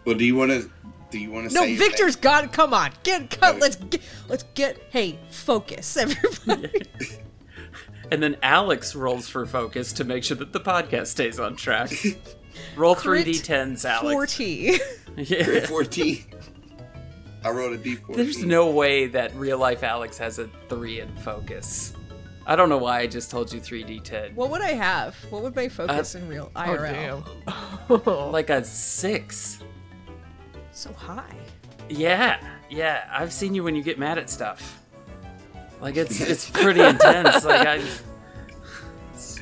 [0.05, 0.71] Well, do you want to?
[1.11, 1.71] Do you want to No, say?
[1.71, 2.23] your Victor's thing?
[2.23, 2.53] got.
[2.53, 3.59] Come on, get cut.
[3.59, 4.01] Let's get.
[4.29, 4.81] Let's get.
[4.91, 6.83] Hey, focus, everybody.
[8.13, 11.91] And then Alex rolls for focus to make sure that the podcast stays on track.
[12.77, 14.13] Roll three Crit d10s, Alex.
[14.13, 14.79] Forty.
[15.17, 15.67] Yeah.
[15.67, 16.25] Fourteen.
[17.45, 18.25] I rolled a d fourteen.
[18.25, 21.93] There's no way that real life Alex has a three in focus.
[22.49, 24.35] I don't know why I just told you 3d10.
[24.35, 25.17] What would I have?
[25.31, 28.31] What would my focus Uh, in real Oh damn.
[28.33, 29.65] Like a six.
[30.71, 31.35] So high.
[31.89, 32.39] Yeah,
[32.71, 33.09] yeah.
[33.11, 34.81] I've seen you when you get mad at stuff.
[35.81, 37.45] Like it's it's pretty intense.
[37.45, 38.05] Like I, it's a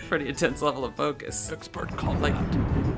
[0.09, 1.51] pretty intense level of focus.
[1.53, 2.35] Expert call Like,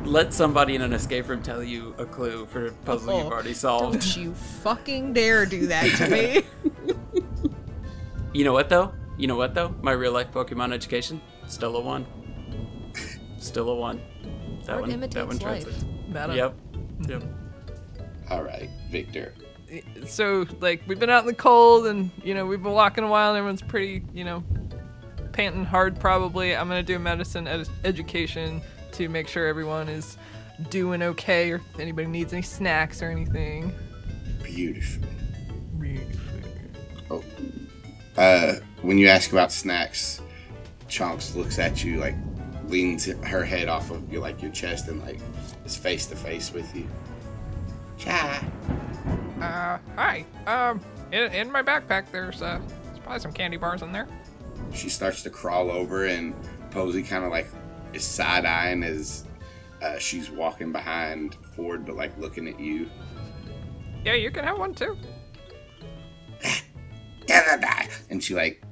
[0.04, 3.32] let somebody in an escape room tell you a clue for a puzzle Oh, you've
[3.32, 3.92] already solved.
[4.00, 6.42] Don't you fucking dare do that to me.
[8.36, 8.92] You know what though?
[9.16, 9.74] You know what though?
[9.80, 12.06] My real life Pokemon education still a one.
[13.38, 14.02] Still a one.
[14.64, 15.00] That Art one.
[15.00, 15.40] that one life.
[15.40, 15.84] translates.
[16.06, 16.34] Meta.
[16.36, 16.54] Yep.
[17.08, 17.22] Yep.
[18.28, 19.32] All right, Victor.
[20.06, 23.08] So like we've been out in the cold and you know we've been walking a
[23.08, 24.44] while and everyone's pretty you know
[25.36, 26.56] panting hard probably.
[26.56, 30.16] I'm gonna do a medicine ed- education to make sure everyone is
[30.70, 33.72] doing okay or if anybody needs any snacks or anything.
[34.42, 35.06] Beautiful.
[35.78, 36.20] Beautiful.
[37.10, 37.24] Oh.
[38.16, 40.22] Uh, when you ask about snacks,
[40.88, 42.14] Chonks looks at you like
[42.68, 45.20] leans her head off of your like your chest and like
[45.66, 46.88] is face to face with you.
[47.98, 48.42] Cha.
[49.40, 50.24] Uh, hi.
[50.46, 50.80] Um,
[51.12, 54.08] in, in my backpack there's uh, there's probably some candy bars in there.
[54.72, 56.34] She starts to crawl over and
[56.70, 57.46] Posey kind of like
[57.92, 59.24] is side eyeing as
[59.82, 62.88] uh, she's walking behind Ford, but like looking at you.
[64.04, 64.96] Yeah, you can have one too.
[68.08, 68.62] And she like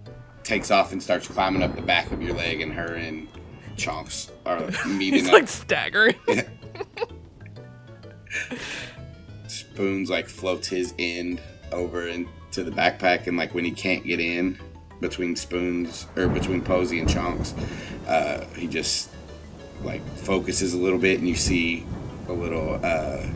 [0.45, 3.27] takes off and starts climbing up the back of your leg, and her and
[3.77, 5.35] Chonks are meeting He's up.
[5.35, 6.15] like staggering.
[9.49, 11.41] Spoons like floats his end
[11.73, 14.59] over into the backpack, and like when he can't get in
[15.01, 17.53] between Spoons or between Posey and Chonks,
[18.07, 19.11] uh, he just
[19.83, 21.87] like focuses a little bit, and you see
[22.29, 22.81] a little.
[22.83, 23.27] Uh,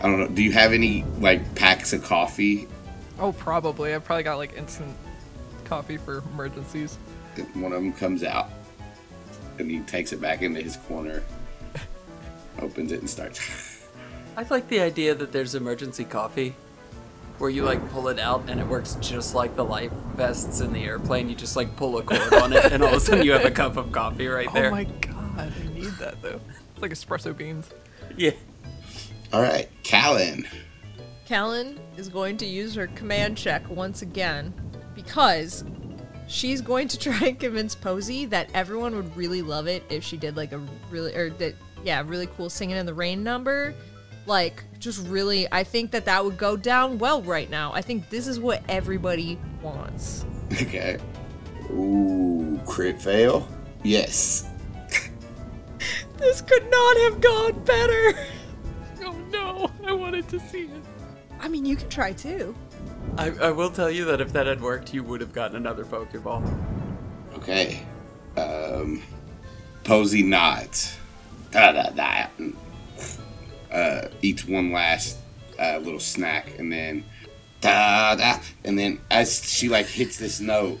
[0.00, 0.28] I don't know.
[0.28, 2.68] Do you have any like packs of coffee?
[3.18, 3.94] oh, probably.
[3.94, 4.94] I've probably got like instant
[5.64, 6.96] coffee for emergencies.
[7.54, 8.48] One of them comes out,
[9.58, 11.22] and he takes it back into his corner,
[12.60, 13.40] opens it, and starts.
[14.36, 16.54] I like the idea that there's emergency coffee,
[17.38, 20.72] where you like pull it out and it works just like the life vests in
[20.72, 21.28] the airplane.
[21.28, 23.44] You just like pull a cord on it, and all of a sudden you have
[23.44, 24.68] a cup of coffee right oh there.
[24.68, 26.40] Oh my god, I need that though.
[26.72, 27.70] It's like espresso beans.
[28.16, 28.32] Yeah.
[29.32, 30.46] All right, Callan.
[31.24, 34.52] Callan is going to use her command check once again
[34.94, 35.64] because
[36.28, 40.16] she's going to try and convince Posey that everyone would really love it if she
[40.16, 43.74] did like a really or that yeah, really cool singing in the rain number.
[44.26, 47.72] Like just really I think that that would go down well right now.
[47.72, 50.24] I think this is what everybody wants.
[50.52, 50.98] Okay.
[51.70, 53.48] Ooh, crit fail?
[53.82, 54.48] Yes.
[56.16, 58.18] This could not have gone better.
[59.06, 60.82] Oh no, I wanted to see it.
[61.40, 62.54] I mean, you can try too.
[63.18, 65.84] I, I will tell you that if that had worked, you would have gotten another
[65.84, 66.42] Pokeball.
[67.36, 67.82] Okay.
[68.36, 69.02] Um,
[69.84, 70.96] Posey nods.
[71.50, 72.26] Da da da.
[73.74, 75.18] Uh, eats one last
[75.58, 77.04] uh, little snack and then
[77.60, 78.38] da da.
[78.64, 80.78] And then as she like hits this note,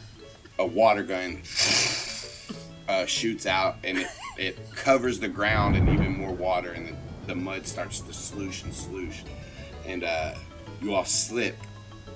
[0.58, 1.42] a water gun
[2.88, 4.06] uh, shoots out and it,
[4.38, 6.94] it covers the ground and even more water and the,
[7.26, 9.22] the mud starts to sloosh and sloosh.
[9.84, 10.34] And uh,
[10.80, 11.56] you all slip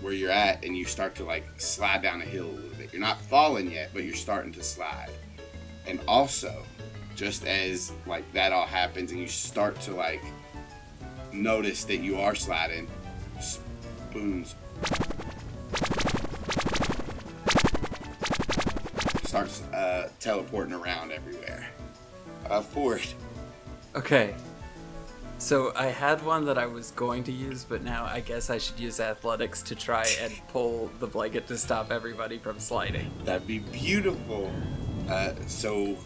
[0.01, 2.93] where you're at and you start to like slide down a hill a little bit.
[2.93, 5.11] You're not falling yet, but you're starting to slide.
[5.87, 6.65] And also,
[7.17, 10.23] just as like that all happens and you start to like
[11.33, 12.89] notice that you are sliding,
[13.41, 14.55] spoons
[19.29, 21.69] starts uh, teleporting around everywhere.
[22.49, 23.03] Uh, Ford.
[23.95, 24.35] Okay.
[25.37, 28.59] So I had one that I was going to use, but now I guess I
[28.59, 33.11] should use athletics to try and pull the blanket to stop everybody from sliding.
[33.25, 34.51] That'd be beautiful.
[35.09, 35.97] Uh, so,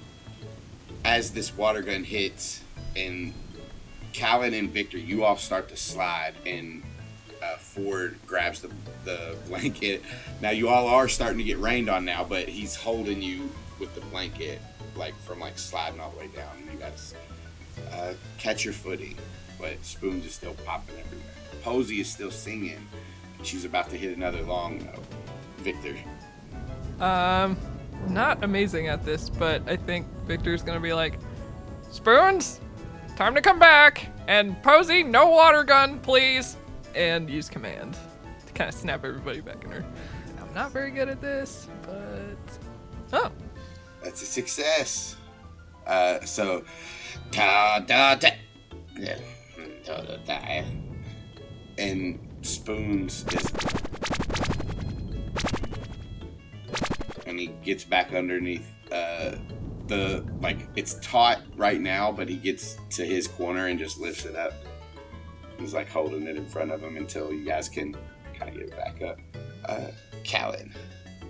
[1.04, 2.62] as this water gun hits,
[2.96, 3.32] and
[4.12, 6.82] Callan and Victor, you all start to slide, and
[7.42, 8.70] uh, Ford grabs the,
[9.04, 10.02] the blanket.
[10.40, 13.94] Now, you all are starting to get rained on now, but he's holding you with
[13.94, 14.60] the blanket,
[14.96, 16.50] like from like sliding all the way down.
[16.72, 17.14] You guys
[17.92, 19.16] uh, catch your footing,
[19.58, 21.26] but Spoons is still popping everywhere.
[21.62, 22.86] Posey is still singing.
[23.42, 25.04] She's about to hit another long note.
[25.58, 25.96] Victor.
[27.00, 27.56] Um,
[28.08, 31.18] not amazing at this, but I think Victor's gonna be like,
[31.90, 32.60] Spoons,
[33.22, 36.56] time to come back, and Posey, no water gun, please,
[36.96, 37.96] and use command
[38.44, 39.84] to kind of snap everybody back in her.
[40.40, 42.58] I'm not very good at this, but
[43.12, 43.30] oh,
[44.02, 45.14] That's a success.
[45.86, 46.64] Uh, so,
[47.30, 48.30] da da da,
[48.98, 49.18] yeah,
[49.86, 50.64] da da,
[51.78, 53.52] and spoons is,
[57.24, 59.36] and he gets back underneath uh,
[59.86, 64.24] the like it's taut right now, but he gets to his corner and just lifts
[64.24, 64.52] it up.
[65.58, 67.96] He's like holding it in front of him until you guys can
[68.34, 69.18] kind of get it back up.
[69.64, 69.88] Uh,
[70.24, 70.74] Callan.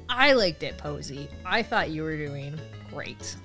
[0.09, 1.29] I liked it, Posey.
[1.45, 2.59] I thought you were doing
[2.91, 3.37] great.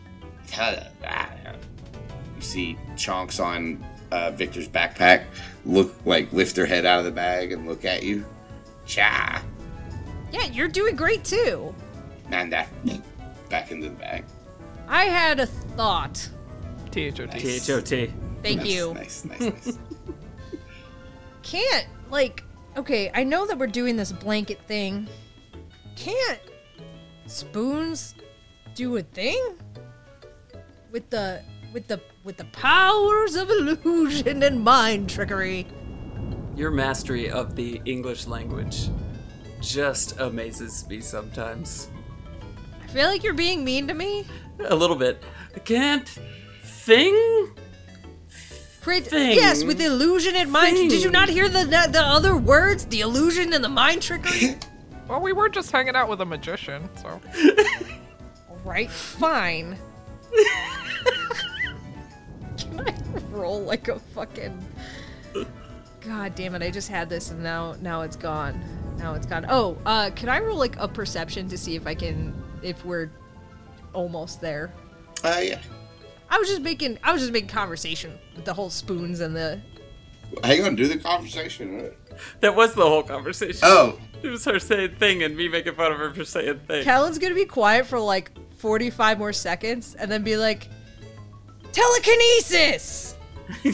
[2.35, 5.25] You see Chonks on uh, Victor's backpack
[5.65, 8.25] look like lift their head out of the bag and look at you.
[8.85, 9.43] Cha,
[10.31, 11.75] Yeah, you're doing great too.
[12.29, 12.67] Nanda,
[13.49, 14.23] back into the bag.
[14.87, 16.29] I had a thought.
[16.91, 17.15] THOT.
[17.31, 17.89] THOT.
[18.41, 18.93] Thank Nice, you.
[18.93, 19.77] Nice, nice, nice.
[21.43, 22.43] Can't, like,
[22.75, 25.07] okay, I know that we're doing this blanket thing.
[25.95, 26.39] Can't
[27.25, 28.15] spoons
[28.75, 29.55] do a thing?
[30.91, 31.41] With the
[31.73, 35.67] with the with the powers of illusion and mind trickery.
[36.55, 38.89] Your mastery of the English language
[39.61, 41.89] just amazes me sometimes.
[42.83, 44.25] I feel like you're being mean to me.
[44.65, 45.21] A little bit.
[45.55, 46.07] I can't
[46.63, 47.51] thing?
[48.81, 49.35] Crit- Thing.
[49.35, 50.75] yes, with illusion and mind.
[50.89, 52.85] Did you not hear the, the the other words?
[52.85, 54.57] The illusion and the mind trickery.
[55.09, 57.21] Well, we were just hanging out with a magician, so
[58.49, 59.77] All right, fine.
[62.57, 62.93] Can I
[63.31, 64.65] roll like a fucking?
[66.01, 66.61] God damn it!
[66.61, 68.61] I just had this and now now it's gone.
[68.97, 69.45] Now it's gone.
[69.47, 73.09] Oh, uh, can I roll like a perception to see if I can if we're
[73.93, 74.73] almost there?
[75.23, 75.59] Uh, yeah.
[76.29, 79.59] I was just making I was just making conversation with the whole spoons and the.
[80.43, 81.91] Hang on, do the conversation.
[82.41, 83.59] That was the whole conversation.
[83.63, 86.83] Oh, It was her saying thing and me making fun of her for saying thing.
[86.83, 90.67] Callan's gonna be quiet for like forty five more seconds and then be like,
[91.71, 93.15] telekinesis.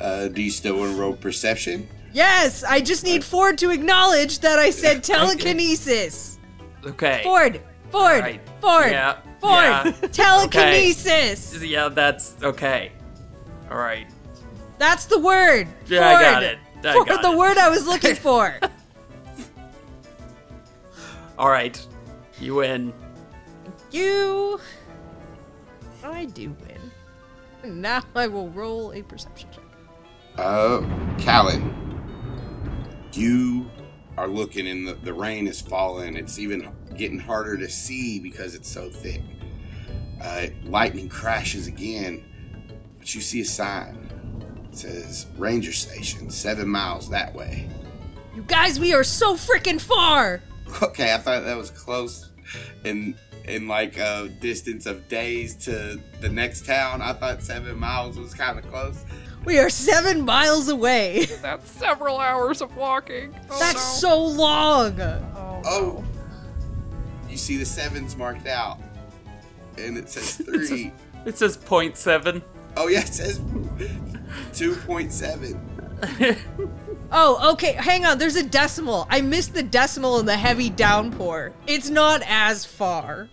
[0.00, 1.88] uh, do you still want to roll perception?
[2.12, 6.38] Yes, I just need Ford to acknowledge that I said telekinesis.
[6.86, 7.20] Okay.
[7.22, 7.60] Ford,
[7.90, 11.62] Ford, Alright, Ford, yeah, Ford, yeah, telekinesis.
[11.62, 12.92] Yeah, that's okay.
[13.70, 14.06] All right.
[14.78, 15.68] That's the word.
[15.86, 16.22] Yeah, I Ford.
[16.22, 16.58] got it.
[16.84, 17.36] I Ford, got the it.
[17.36, 18.58] word I was looking for.
[21.38, 21.84] All right.
[22.40, 22.92] You win.
[23.90, 24.58] you.
[26.02, 27.80] I do win.
[27.80, 29.62] Now I will roll a perception check.
[30.38, 30.80] Uh,
[31.18, 31.74] Callan,
[33.12, 33.70] you
[34.20, 36.14] are looking, and the, the rain is falling.
[36.14, 39.22] It's even getting harder to see because it's so thick.
[40.22, 42.22] Uh, lightning crashes again,
[42.98, 44.10] but you see a sign.
[44.70, 47.66] It says Ranger Station, seven miles that way.
[48.36, 50.42] You guys, we are so freaking far.
[50.82, 52.30] Okay, I thought that was close.
[52.84, 58.16] In in like a distance of days to the next town, I thought seven miles
[58.16, 59.04] was kind of close.
[59.44, 61.24] We are seven miles away.
[61.42, 63.34] That's several hours of walking.
[63.50, 64.08] Oh, That's no.
[64.08, 65.00] so long.
[65.00, 66.04] Oh, Oh,
[67.28, 68.78] you see the sevens marked out,
[69.78, 70.92] and it says three.
[71.26, 72.42] It says 0.7.
[72.76, 73.40] oh yeah, it says
[74.54, 75.60] two point seven.
[77.12, 77.72] Oh, okay.
[77.72, 78.16] Hang on.
[78.18, 79.06] There's a decimal.
[79.10, 81.52] I missed the decimal in the heavy downpour.
[81.66, 83.28] It's not as far.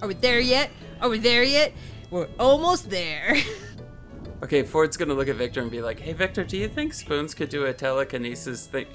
[0.00, 0.70] Are we there yet?
[1.02, 1.72] Are we there yet?
[2.10, 3.36] We're almost there.
[4.42, 7.34] Okay, Ford's gonna look at Victor and be like, "Hey, Victor, do you think spoons
[7.34, 8.86] could do a telekinesis thing?"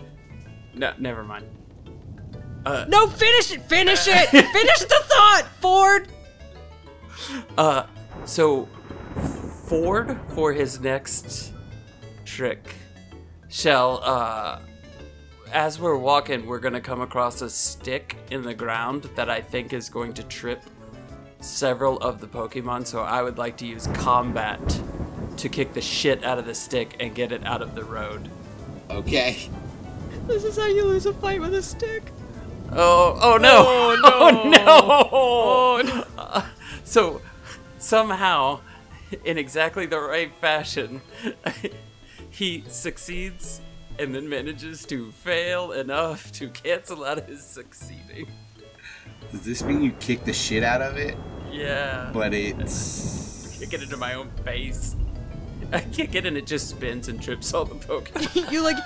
[0.73, 1.45] No, never mind.
[2.65, 3.61] Uh, no, finish it.
[3.63, 4.29] Finish it.
[4.29, 6.07] finish the thought, Ford.
[7.57, 7.85] Uh,
[8.25, 8.67] so
[9.67, 11.51] Ford for his next
[12.25, 12.75] trick
[13.49, 14.59] shall uh
[15.53, 19.71] as we're walking, we're gonna come across a stick in the ground that I think
[19.71, 20.63] is going to trip
[21.41, 24.59] several of the Pokemon, so I would like to use combat
[25.43, 28.29] to kick the shit out of the stick and get it out of the road.
[28.89, 29.49] Okay.
[30.25, 32.01] This is how you lose a fight with a stick.
[32.71, 33.65] Oh, oh no!
[33.67, 34.63] Oh, no.
[35.11, 36.05] Oh no!
[36.07, 36.45] Oh, Uh,
[36.85, 37.21] so
[37.77, 38.61] somehow,
[39.25, 41.01] in exactly the right fashion,
[42.29, 43.59] he succeeds
[43.99, 48.27] and then manages to fail enough to cancel out his succeeding.
[49.29, 51.17] Does this mean you kick the shit out of it?
[51.51, 52.11] Yeah.
[52.13, 54.95] But it's kick it into my own face.
[55.74, 58.51] I kick it and it just spins and trips all the Pokemon.
[58.51, 58.78] You like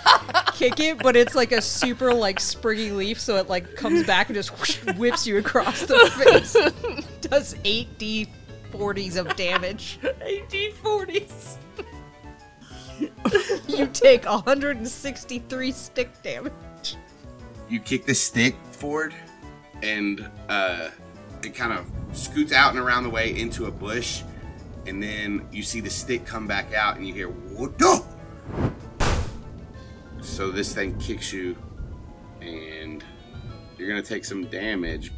[0.54, 4.30] kick it, but it's like a super like springy leaf, so it like comes back
[4.30, 7.06] and just whoosh, whips you across the face.
[7.22, 8.28] Does eight d
[8.72, 10.00] forties of damage.
[10.02, 11.58] AD40s.
[13.68, 16.96] You take 163 stick damage.
[17.70, 19.14] you kick the stick forward,
[19.84, 20.90] and uh,
[21.44, 24.24] it kind of scoots out and around the way into a bush,
[24.88, 28.06] and then you see the stick come back out, and you hear "Whoa!"
[30.22, 31.56] So this thing kicks you,
[32.42, 33.04] and
[33.78, 35.12] you're gonna take some damage.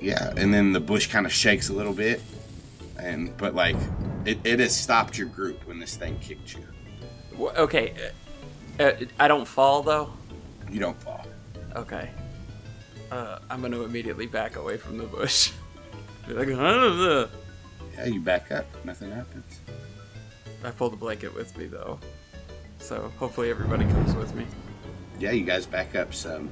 [0.00, 2.20] Yeah, and then the bush kind of shakes a little bit,
[2.98, 3.76] and but like
[4.24, 6.64] it, it has stopped your group when this thing kicked you.
[7.38, 7.94] Wh- Okay.
[8.80, 10.12] Uh, uh, I don't fall though.
[10.70, 11.26] You don't fall.
[11.76, 12.10] Okay.
[13.10, 15.52] Uh, I'm gonna immediately back away from the bush.
[16.26, 17.28] Be like, "Huh?"
[18.02, 18.66] Yeah, you back up.
[18.84, 19.60] Nothing happens.
[20.64, 22.00] I pull the blanket with me though,
[22.78, 24.44] so hopefully everybody comes with me.
[25.20, 26.50] Yeah, you guys back up some.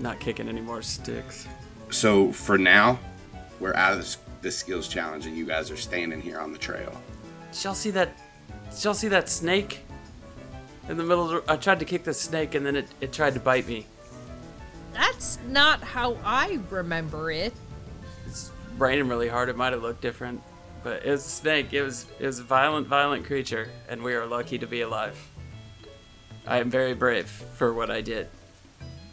[0.00, 1.46] Not kicking any more sticks.
[1.90, 2.98] So for now,
[3.60, 6.58] we're out of this, this skills challenge, and you guys are standing here on the
[6.58, 6.92] trail.
[7.52, 8.18] Did y'all see that?
[8.70, 9.84] Did y'all see that snake?
[10.88, 13.12] In the middle, of the, I tried to kick the snake and then it, it
[13.12, 13.86] tried to bite me.
[14.92, 17.52] That's not how I remember it.
[18.26, 19.48] It's raining really hard.
[19.48, 20.40] It might have looked different,
[20.82, 21.72] but it was a snake.
[21.72, 25.16] It was it was a violent, violent creature, and we are lucky to be alive.
[26.46, 28.28] I am very brave for what I did.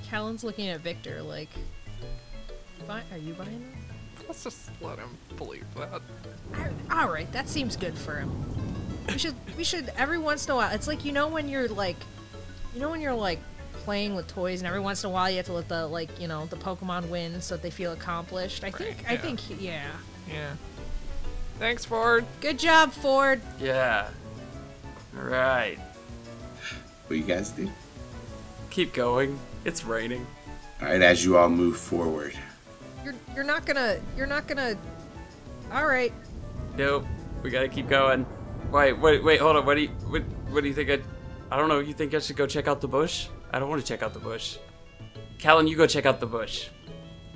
[0.10, 1.50] Callan's looking at Victor like,
[2.90, 3.62] "Are you buying
[4.18, 6.02] that?" let's just let him believe that.
[6.92, 8.32] All- All right, that seems good for him.
[9.08, 10.74] We should we should every once in a while.
[10.74, 11.98] It's like you know when you're like,
[12.74, 13.40] you know when you're like
[13.84, 16.20] playing with toys, and every once in a while you have to let the like
[16.20, 18.64] you know the Pokemon win so that they feel accomplished.
[18.64, 19.88] I think I think yeah.
[20.28, 20.54] Yeah.
[21.60, 22.26] Thanks, Ford.
[22.42, 23.42] Good job, Ford.
[23.60, 24.10] Yeah.
[25.18, 25.78] All right.
[27.08, 27.70] What you guys do?
[28.70, 29.40] Keep going.
[29.64, 30.26] It's raining.
[30.82, 32.34] All right, as you all move forward,
[33.04, 34.76] You're you're not gonna you're not gonna.
[35.72, 36.12] All right.
[36.76, 37.06] Nope.
[37.42, 38.26] We gotta keep going.
[38.72, 39.40] Wait, wait, wait.
[39.40, 39.66] Hold on.
[39.66, 40.90] What do you what, what do you think?
[40.90, 41.00] I
[41.52, 41.80] I don't know.
[41.80, 43.28] You think I should go check out the bush?
[43.52, 44.58] I don't want to check out the bush.
[45.38, 46.68] Callan, you go check out the bush.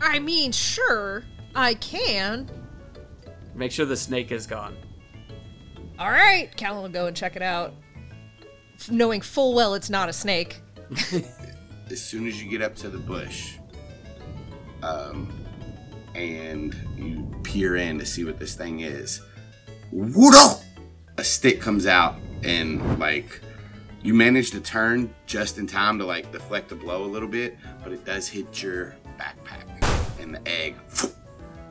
[0.02, 1.24] I mean, sure,
[1.56, 2.50] I can.
[3.60, 4.78] Make sure the snake is gone.
[6.00, 7.74] All right, Callan will go and check it out,
[8.90, 10.62] knowing full well it's not a snake.
[11.92, 13.58] as soon as you get up to the bush,
[14.82, 15.30] um,
[16.16, 19.22] and you peer in to see what this thing is,
[19.92, 20.54] whoa!
[21.18, 23.42] A stick comes out and like
[24.02, 27.58] you manage to turn just in time to like deflect the blow a little bit,
[27.84, 30.78] but it does hit your backpack, and the egg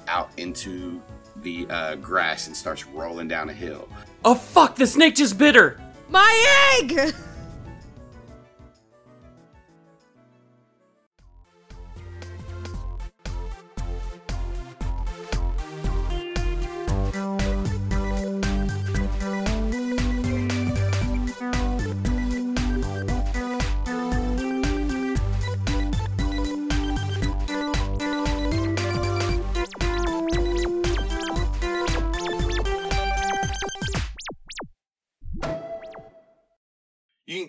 [0.07, 1.01] out into
[1.43, 3.89] the uh, grass and starts rolling down a hill.
[4.24, 4.76] Oh fuck!
[4.76, 5.80] The snake just bit her.
[6.09, 7.14] My egg!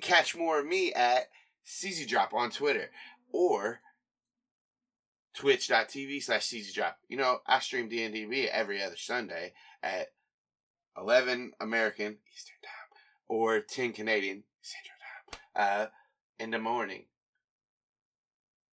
[0.09, 1.29] catch more of me at
[1.65, 2.89] CZ Drop on Twitter
[3.31, 3.79] or
[5.35, 6.97] twitch.tv slash CZ Drop.
[7.07, 9.53] You know, I stream D&DB every other Sunday
[9.83, 10.07] at
[10.97, 14.97] 11 American Eastern Time or 10 Canadian Central
[15.31, 15.85] Time uh,
[16.39, 17.05] in the morning.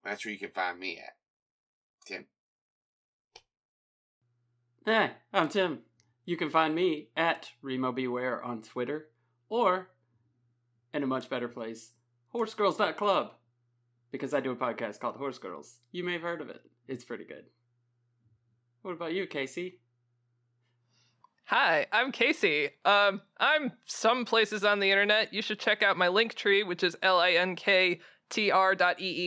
[0.06, 1.16] That's where you can find me at.
[2.06, 2.26] Tim.
[4.86, 5.80] Hey, I'm Tim.
[6.26, 9.08] You can find me at Remo Beware on Twitter
[9.50, 9.90] or
[10.94, 11.92] in a much better place,
[12.34, 13.32] horsegirls.club.
[14.12, 15.80] Because I do a podcast called Horse Girls.
[15.92, 16.62] You may have heard of it.
[16.88, 17.46] It's pretty good.
[18.84, 19.80] What about you, Casey?
[21.46, 22.70] Hi, I'm Casey.
[22.86, 25.34] Um, I'm some places on the internet.
[25.34, 28.00] You should check out my link tree, which is linktr.ee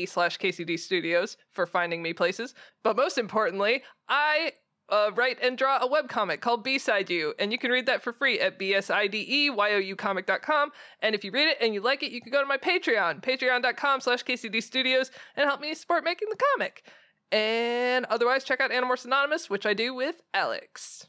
[0.06, 2.54] slash KCD Studios for finding me places.
[2.82, 4.52] But most importantly, I
[4.88, 8.12] uh, write and draw a webcomic called B-Side You, and you can read that for
[8.12, 10.70] free at bsideyoucomic.com.
[11.02, 13.22] And if you read it and you like it, you can go to my Patreon,
[13.22, 16.84] patreon.com slash KCD Studios, and help me support making the comic.
[17.32, 21.06] And otherwise, check out Animorphs Anonymous, which I do with Alex.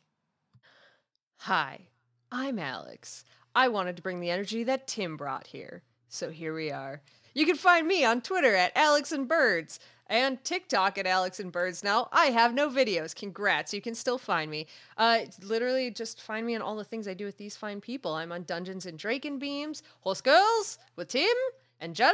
[1.41, 1.87] Hi,
[2.31, 3.23] I'm Alex.
[3.53, 5.83] I wanted to bring the energy that Tim brought here.
[6.09, 7.01] So here we are.
[7.35, 9.79] You can find me on Twitter at Alex and Birds
[10.09, 11.83] and TikTok at Alex and Birds.
[11.83, 13.15] Now I have no videos.
[13.15, 14.67] Congrats, you can still find me.
[14.97, 18.13] Uh, literally just find me on all the things I do with these fine people.
[18.13, 21.35] I'm on Dungeons and Draken Beams, Horse Girls with Tim
[21.79, 22.13] and Jenna,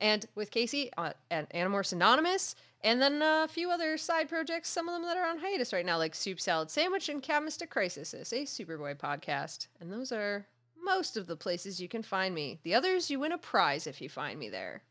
[0.00, 4.68] and with Casey uh, at Animorphs Anonymous, and then a few other side projects.
[4.68, 7.42] Some of them that are on hiatus right now, like Soup Salad Sandwich and Cat
[7.44, 10.46] Mystic Crisis, a Superboy podcast, and those are
[10.82, 12.58] most of the places you can find me.
[12.62, 14.82] The others, you win a prize if you find me there.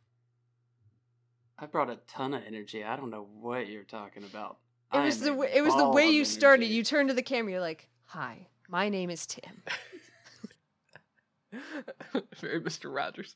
[1.62, 2.84] I brought a ton of energy.
[2.84, 4.58] I don't know what you're talking about.
[4.94, 6.66] It was the way, it was the way of you started.
[6.66, 7.52] You turned to the camera.
[7.52, 9.62] You're like, "Hi, my name is Tim."
[12.40, 12.94] Very Mr.
[12.94, 13.36] Rogers.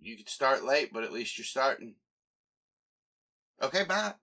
[0.00, 1.94] You could start late, but at least you're starting.
[3.62, 4.14] Okay, bye.